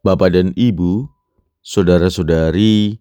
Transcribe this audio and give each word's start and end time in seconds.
Bapak 0.00 0.32
dan 0.32 0.56
Ibu, 0.56 1.12
saudara-saudari, 1.60 2.96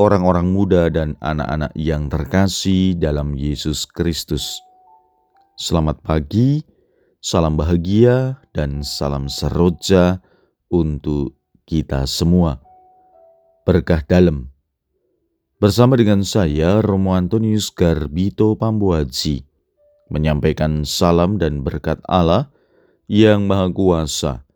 orang-orang 0.00 0.48
muda 0.48 0.88
dan 0.88 1.12
anak-anak 1.20 1.68
yang 1.76 2.08
terkasih 2.08 2.96
dalam 2.96 3.36
Yesus 3.36 3.84
Kristus. 3.84 4.56
Selamat 5.60 6.00
pagi, 6.00 6.64
salam 7.20 7.60
bahagia, 7.60 8.40
dan 8.56 8.80
salam 8.80 9.28
seroja 9.28 10.24
untuk 10.72 11.36
kita 11.68 12.08
semua. 12.08 12.56
Berkah 13.68 14.00
dalam. 14.08 14.48
Bersama 15.60 15.92
dengan 16.00 16.24
saya, 16.24 16.80
Romo 16.80 17.12
Antonius 17.12 17.68
Garbito 17.68 18.56
Pambuaji, 18.56 19.44
menyampaikan 20.08 20.88
salam 20.88 21.36
dan 21.36 21.60
berkat 21.60 22.00
Allah 22.08 22.48
yang 23.12 23.44
Maha 23.44 23.68
Kuasa 23.68 24.48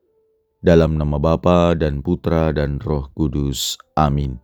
dalam 0.64 0.96
nama 0.96 1.20
Bapa 1.20 1.76
dan 1.76 2.00
Putra 2.00 2.48
dan 2.56 2.80
Roh 2.80 3.12
Kudus. 3.12 3.76
Amin. 4.00 4.40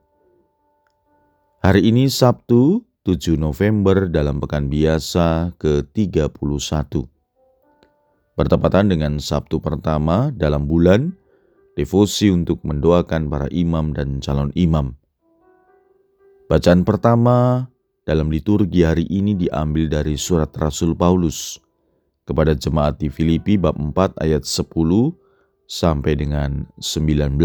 Hari 1.65 1.88
ini 1.88 2.12
Sabtu 2.12 2.84
7 3.09 3.41
November 3.41 4.05
dalam 4.05 4.37
pekan 4.37 4.69
biasa 4.69 5.56
ke-31. 5.56 7.09
Bertepatan 8.37 8.93
dengan 8.93 9.16
Sabtu 9.16 9.65
pertama 9.65 10.29
dalam 10.37 10.69
bulan, 10.69 11.16
devosi 11.73 12.29
untuk 12.29 12.60
mendoakan 12.68 13.32
para 13.32 13.48
imam 13.48 13.96
dan 13.96 14.21
calon 14.21 14.52
imam. 14.52 14.93
Bacaan 16.52 16.84
pertama 16.84 17.65
dalam 18.05 18.29
liturgi 18.29 18.84
hari 18.84 19.09
ini 19.09 19.32
diambil 19.41 19.88
dari 19.88 20.21
surat 20.21 20.52
Rasul 20.52 20.93
Paulus 20.93 21.57
kepada 22.29 22.52
jemaat 22.52 23.01
di 23.01 23.09
Filipi 23.09 23.57
bab 23.57 23.80
4 23.80 24.21
ayat 24.21 24.45
10 24.45 25.20
sampai 25.70 26.19
dengan 26.19 26.66
19. 26.83 27.38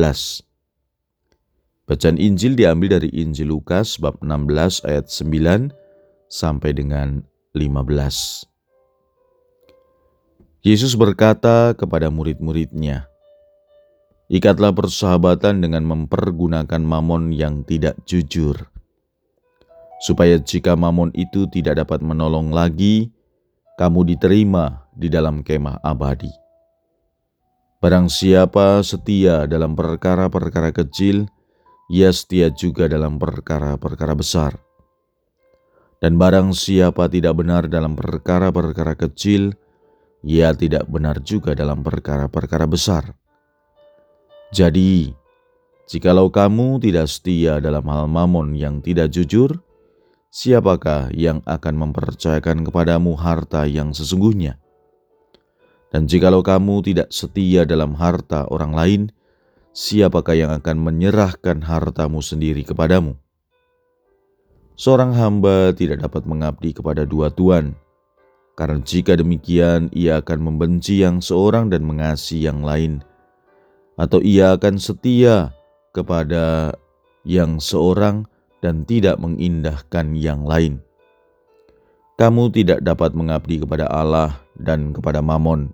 Bacaan 1.85 2.17
Injil 2.17 2.57
diambil 2.57 2.97
dari 2.97 3.13
Injil 3.13 3.53
Lukas 3.53 4.01
bab 4.01 4.17
16 4.25 4.81
ayat 4.89 5.05
9 5.05 5.69
sampai 6.25 6.73
dengan 6.73 7.21
15. 7.53 8.49
Yesus 10.65 10.97
berkata 10.97 11.77
kepada 11.77 12.09
murid-muridnya, 12.09 13.05
Ikatlah 14.25 14.73
persahabatan 14.73 15.61
dengan 15.61 15.85
mempergunakan 15.85 16.81
mamon 16.81 17.29
yang 17.29 17.61
tidak 17.61 17.93
jujur, 18.09 18.57
supaya 20.01 20.41
jika 20.41 20.73
mamon 20.73 21.13
itu 21.13 21.45
tidak 21.53 21.85
dapat 21.85 22.01
menolong 22.01 22.49
lagi, 22.49 23.13
kamu 23.77 24.17
diterima 24.17 24.89
di 24.97 25.13
dalam 25.13 25.45
kemah 25.45 25.77
abadi. 25.85 26.44
Barang 27.85 28.09
siapa 28.09 28.81
setia 28.81 29.45
dalam 29.45 29.77
perkara-perkara 29.77 30.73
kecil, 30.73 31.29
ia 31.85 32.09
setia 32.09 32.49
juga 32.49 32.89
dalam 32.89 33.21
perkara-perkara 33.21 34.17
besar. 34.17 34.57
Dan 36.01 36.17
barang 36.17 36.49
siapa 36.57 37.05
tidak 37.13 37.37
benar 37.37 37.69
dalam 37.69 37.93
perkara-perkara 37.93 38.97
kecil, 38.97 39.53
ia 40.25 40.49
tidak 40.57 40.89
benar 40.89 41.21
juga 41.21 41.53
dalam 41.53 41.85
perkara-perkara 41.85 42.65
besar. 42.65 43.13
Jadi, 44.49 45.13
jikalau 45.85 46.33
kamu 46.33 46.81
tidak 46.81 47.05
setia 47.05 47.61
dalam 47.61 47.85
hal 47.85 48.09
mamon 48.09 48.57
yang 48.57 48.81
tidak 48.81 49.13
jujur, 49.13 49.61
siapakah 50.33 51.13
yang 51.13 51.45
akan 51.45 51.85
mempercayakan 51.85 52.65
kepadamu 52.65 53.13
harta 53.13 53.69
yang 53.69 53.93
sesungguhnya? 53.93 54.64
Dan 55.95 56.11
jikalau 56.11 56.43
kamu 56.43 56.83
tidak 56.83 57.07
setia 57.07 57.63
dalam 57.63 57.95
harta 57.95 58.43
orang 58.51 58.75
lain, 58.75 59.01
siapakah 59.71 60.35
yang 60.35 60.51
akan 60.51 60.75
menyerahkan 60.75 61.63
hartamu 61.63 62.19
sendiri 62.19 62.67
kepadamu? 62.67 63.15
Seorang 64.75 65.15
hamba 65.15 65.71
tidak 65.71 66.03
dapat 66.03 66.27
mengabdi 66.27 66.75
kepada 66.75 67.07
dua 67.07 67.31
tuan, 67.31 67.79
karena 68.59 68.83
jika 68.83 69.15
demikian 69.15 69.87
ia 69.95 70.19
akan 70.19 70.43
membenci 70.43 70.99
yang 70.99 71.23
seorang 71.23 71.71
dan 71.71 71.87
mengasihi 71.87 72.43
yang 72.43 72.59
lain, 72.59 72.99
atau 73.95 74.19
ia 74.19 74.51
akan 74.51 74.75
setia 74.75 75.55
kepada 75.95 76.75
yang 77.23 77.55
seorang 77.63 78.27
dan 78.59 78.83
tidak 78.83 79.15
mengindahkan 79.15 80.11
yang 80.11 80.43
lain. 80.43 80.83
Kamu 82.19 82.51
tidak 82.51 82.83
dapat 82.83 83.15
mengabdi 83.15 83.63
kepada 83.63 83.87
Allah 83.87 84.43
dan 84.59 84.91
kepada 84.91 85.23
Mamon. 85.23 85.71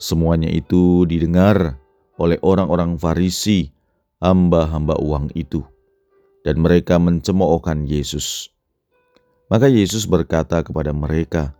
Semuanya 0.00 0.48
itu 0.48 1.04
didengar 1.04 1.76
oleh 2.16 2.40
orang-orang 2.40 2.96
Farisi, 2.96 3.68
hamba-hamba 4.24 4.96
uang 4.96 5.28
itu, 5.36 5.60
dan 6.40 6.64
mereka 6.64 6.96
mencemoohkan 6.96 7.84
Yesus. 7.84 8.48
Maka 9.52 9.68
Yesus 9.68 10.08
berkata 10.08 10.64
kepada 10.64 10.96
mereka, 10.96 11.52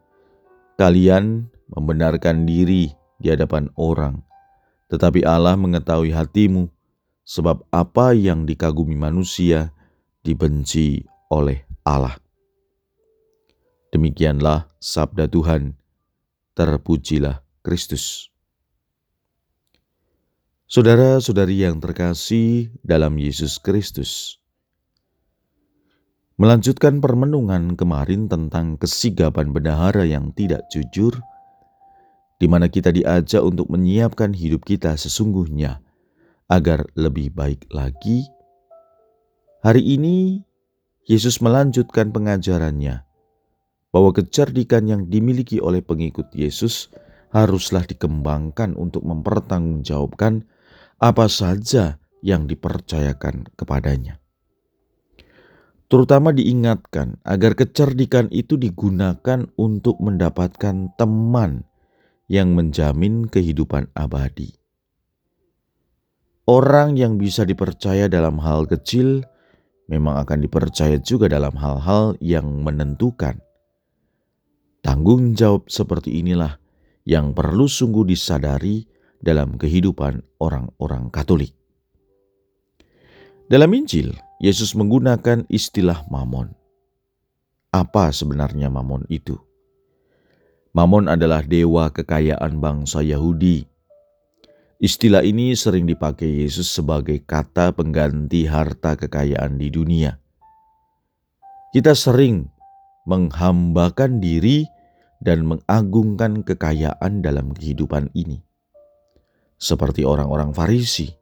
"Kalian 0.81 1.53
membenarkan 1.69 2.49
diri 2.49 2.89
di 3.21 3.29
hadapan 3.29 3.69
orang, 3.77 4.25
tetapi 4.89 5.21
Allah 5.21 5.61
mengetahui 5.61 6.09
hatimu, 6.09 6.65
sebab 7.29 7.61
apa 7.69 8.17
yang 8.17 8.49
dikagumi 8.49 8.97
manusia 8.97 9.69
dibenci 10.25 11.05
oleh 11.29 11.61
Allah." 11.85 12.17
Demikianlah 13.93 14.65
sabda 14.81 15.29
Tuhan. 15.29 15.77
Terpujilah 16.57 17.50
Kristus. 17.61 18.33
Saudara-saudari 20.65 21.61
yang 21.61 21.77
terkasih 21.77 22.73
dalam 22.81 23.21
Yesus 23.21 23.61
Kristus, 23.61 24.41
melanjutkan 26.41 27.05
permenungan 27.05 27.77
kemarin 27.77 28.33
tentang 28.33 28.81
kesigapan 28.81 29.53
bendahara 29.53 30.09
yang 30.09 30.33
tidak 30.33 30.65
jujur, 30.73 31.21
di 32.41 32.49
mana 32.49 32.73
kita 32.73 32.97
diajak 32.97 33.45
untuk 33.45 33.69
menyiapkan 33.69 34.33
hidup 34.33 34.65
kita 34.65 34.97
sesungguhnya 34.97 35.85
agar 36.49 36.89
lebih 36.97 37.29
baik 37.37 37.69
lagi. 37.69 38.25
Hari 39.61 39.85
ini, 39.85 40.41
Yesus 41.05 41.45
melanjutkan 41.45 42.09
pengajarannya 42.09 43.05
bahwa 43.93 44.11
kecerdikan 44.17 44.89
yang 44.89 45.13
dimiliki 45.13 45.61
oleh 45.61 45.85
pengikut 45.85 46.33
Yesus 46.33 46.89
haruslah 47.31 47.87
dikembangkan 47.87 48.75
untuk 48.75 49.07
mempertanggungjawabkan 49.07 50.47
apa 51.01 51.27
saja 51.31 52.03
yang 52.21 52.45
dipercayakan 52.51 53.49
kepadanya. 53.57 54.21
Terutama 55.91 56.31
diingatkan 56.31 57.19
agar 57.27 57.59
kecerdikan 57.59 58.31
itu 58.31 58.55
digunakan 58.55 59.51
untuk 59.59 59.99
mendapatkan 59.99 60.95
teman 60.95 61.67
yang 62.31 62.55
menjamin 62.55 63.27
kehidupan 63.27 63.91
abadi. 63.99 64.55
Orang 66.47 66.95
yang 66.95 67.19
bisa 67.19 67.43
dipercaya 67.43 68.07
dalam 68.07 68.39
hal 68.39 68.71
kecil 68.71 69.27
memang 69.91 70.23
akan 70.23 70.39
dipercaya 70.47 71.03
juga 71.03 71.27
dalam 71.27 71.59
hal-hal 71.59 72.15
yang 72.23 72.47
menentukan. 72.63 73.43
Tanggung 74.87 75.35
jawab 75.35 75.67
seperti 75.67 76.23
inilah 76.23 76.63
yang 77.05 77.33
perlu 77.33 77.67
sungguh 77.67 78.05
disadari 78.09 78.85
dalam 79.21 79.61
kehidupan 79.61 80.25
orang-orang 80.41 81.13
Katolik. 81.13 81.53
Dalam 83.51 83.71
Injil, 83.75 84.15
Yesus 84.41 84.73
menggunakan 84.79 85.45
istilah 85.51 86.07
mamon. 86.09 86.55
Apa 87.71 88.15
sebenarnya 88.15 88.73
mamon 88.73 89.05
itu? 89.13 89.37
Mamon 90.71 91.11
adalah 91.11 91.43
dewa 91.43 91.91
kekayaan 91.91 92.63
bangsa 92.63 93.03
Yahudi. 93.03 93.67
Istilah 94.81 95.21
ini 95.27 95.53
sering 95.59 95.85
dipakai 95.85 96.47
Yesus 96.47 96.71
sebagai 96.73 97.21
kata 97.27 97.75
pengganti 97.75 98.49
harta 98.49 98.97
kekayaan 98.97 99.61
di 99.61 99.69
dunia. 99.69 100.17
Kita 101.75 101.93
sering 101.93 102.49
menghambakan 103.05 104.23
diri 104.23 104.65
dan 105.21 105.45
mengagungkan 105.45 106.41
kekayaan 106.43 107.21
dalam 107.21 107.53
kehidupan 107.53 108.09
ini 108.17 108.41
seperti 109.61 110.09
orang-orang 110.09 110.57
Farisi. 110.57 111.13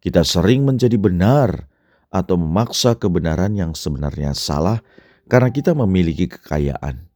Kita 0.00 0.20
sering 0.20 0.68
menjadi 0.68 1.00
benar 1.00 1.64
atau 2.12 2.36
memaksa 2.36 2.96
kebenaran 3.00 3.56
yang 3.56 3.72
sebenarnya 3.72 4.36
salah 4.36 4.84
karena 5.28 5.48
kita 5.48 5.72
memiliki 5.72 6.28
kekayaan, 6.28 7.08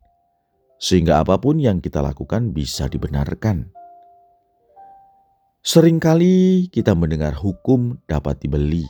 sehingga 0.80 1.20
apa 1.20 1.36
pun 1.40 1.60
yang 1.60 1.80
kita 1.80 2.00
lakukan 2.00 2.52
bisa 2.52 2.88
dibenarkan. 2.88 3.72
Seringkali 5.64 6.68
kita 6.68 6.92
mendengar 6.92 7.40
hukum 7.40 7.96
dapat 8.04 8.44
dibeli, 8.44 8.84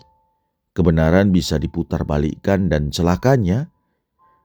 kebenaran 0.75 1.31
bisa 1.31 1.55
diputar 1.63 2.03
balikkan, 2.03 2.67
dan 2.67 2.91
celakanya 2.91 3.71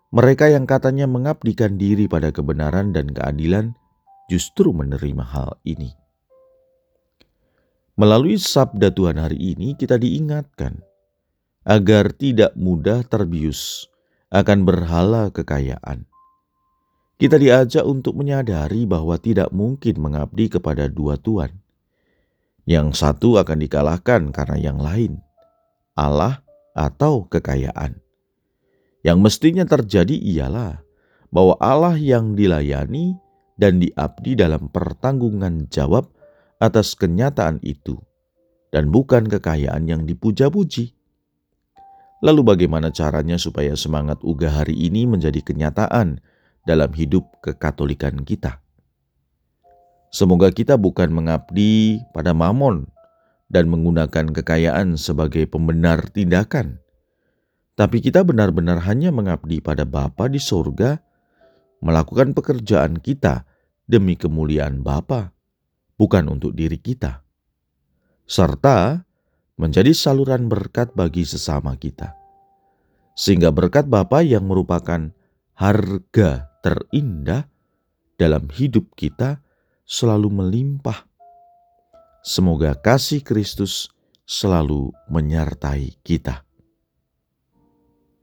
mereka 0.09 0.49
yang 0.49 0.65
katanya 0.65 1.05
mengabdikan 1.05 1.77
diri 1.77 2.09
pada 2.09 2.33
kebenaran 2.33 2.89
dan 2.89 3.13
keadilan 3.13 3.77
justru 4.25 4.73
menerima 4.73 5.21
hal 5.21 5.57
ini. 5.65 5.93
Melalui 7.93 8.41
sabda 8.41 8.89
Tuhan 8.89 9.21
hari 9.21 9.53
ini 9.53 9.77
kita 9.77 10.01
diingatkan 10.01 10.81
agar 11.67 12.09
tidak 12.15 12.55
mudah 12.57 13.05
terbius 13.05 13.85
akan 14.33 14.65
berhala 14.65 15.29
kekayaan. 15.29 16.09
Kita 17.19 17.35
diajak 17.35 17.83
untuk 17.83 18.15
menyadari 18.15 18.87
bahwa 18.87 19.19
tidak 19.19 19.51
mungkin 19.51 19.99
mengabdi 19.99 20.47
kepada 20.47 20.87
dua 20.87 21.19
Tuhan. 21.19 21.51
Yang 22.63 23.03
satu 23.03 23.35
akan 23.35 23.59
dikalahkan 23.59 24.31
karena 24.31 24.57
yang 24.57 24.79
lain, 24.79 25.19
Allah 25.99 26.39
atau 26.71 27.27
kekayaan. 27.27 28.08
Yang 28.99 29.19
mestinya 29.23 29.63
terjadi 29.63 30.15
ialah 30.15 30.83
bahwa 31.31 31.55
Allah 31.61 31.95
yang 31.95 32.35
dilayani 32.35 33.15
dan 33.55 33.79
diabdi 33.79 34.35
dalam 34.35 34.67
pertanggungan 34.71 35.67
jawab 35.71 36.11
atas 36.59 36.95
kenyataan 36.99 37.63
itu, 37.63 37.95
dan 38.75 38.91
bukan 38.91 39.27
kekayaan 39.27 39.87
yang 39.87 40.03
dipuja-puji. 40.03 40.95
Lalu, 42.19 42.41
bagaimana 42.43 42.91
caranya 42.91 43.39
supaya 43.39 43.79
semangat 43.79 44.19
uga 44.27 44.51
hari 44.51 44.75
ini 44.75 45.07
menjadi 45.07 45.39
kenyataan 45.39 46.19
dalam 46.67 46.91
hidup 46.91 47.23
kekatolikan 47.39 48.27
kita? 48.27 48.59
Semoga 50.11 50.51
kita 50.51 50.75
bukan 50.75 51.15
mengabdi 51.15 52.03
pada 52.11 52.35
mamon 52.35 52.91
dan 53.47 53.71
menggunakan 53.71 54.35
kekayaan 54.35 54.99
sebagai 54.99 55.47
pembenar 55.47 56.11
tindakan, 56.11 56.83
tapi 57.79 58.03
kita 58.03 58.27
benar-benar 58.27 58.83
hanya 58.83 59.07
mengabdi 59.07 59.63
pada 59.63 59.87
Bapa 59.87 60.27
di 60.27 60.35
sorga, 60.35 60.99
melakukan 61.79 62.35
pekerjaan 62.35 62.99
kita 62.99 63.47
demi 63.87 64.19
kemuliaan 64.19 64.83
Bapa, 64.83 65.31
bukan 65.95 66.27
untuk 66.27 66.51
diri 66.51 66.75
kita, 66.75 67.23
serta 68.27 69.07
menjadi 69.55 69.95
saluran 69.95 70.51
berkat 70.51 70.91
bagi 70.91 71.23
sesama 71.23 71.79
kita. 71.79 72.19
Sehingga 73.15 73.55
berkat 73.55 73.87
Bapa 73.87 74.27
yang 74.27 74.43
merupakan 74.43 75.15
harga 75.55 76.51
terindah 76.59 77.47
dalam 78.19 78.51
hidup 78.59 78.91
kita 78.99 79.39
selalu 79.87 80.27
melimpah. 80.43 81.07
Semoga 82.27 82.75
kasih 82.75 83.23
Kristus 83.23 83.87
selalu 84.27 84.91
menyertai 85.07 85.95
kita. 86.03 86.48